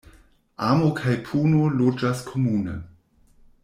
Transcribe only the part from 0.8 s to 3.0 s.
kaj puno loĝas komune.